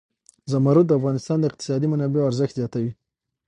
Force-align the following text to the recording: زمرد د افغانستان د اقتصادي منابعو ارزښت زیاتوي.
زمرد 0.51 0.85
د 0.87 0.91
افغانستان 0.99 1.37
د 1.39 1.43
اقتصادي 1.49 1.87
منابعو 1.89 2.27
ارزښت 2.29 2.53
زیاتوي. 2.59 2.91